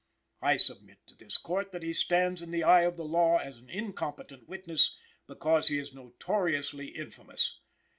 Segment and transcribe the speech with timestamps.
[0.41, 3.59] I submit to this Court that he stands in the eye of the law as
[3.59, 7.59] an incompetent witness, because he is notoriously infamous.